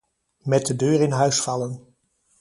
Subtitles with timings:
[0.41, 1.95] Met de deur in huis vallen.